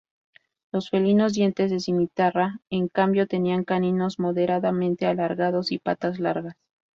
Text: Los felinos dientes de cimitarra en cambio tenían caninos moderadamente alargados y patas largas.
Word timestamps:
Los 0.71 0.89
felinos 0.89 1.33
dientes 1.33 1.69
de 1.69 1.79
cimitarra 1.79 2.59
en 2.71 2.87
cambio 2.87 3.27
tenían 3.27 3.63
caninos 3.63 4.17
moderadamente 4.17 5.05
alargados 5.05 5.71
y 5.71 5.77
patas 5.77 6.17
largas. 6.19 6.55